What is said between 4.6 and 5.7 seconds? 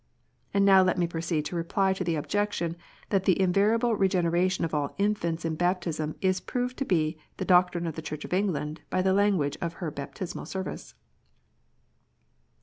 of all infants in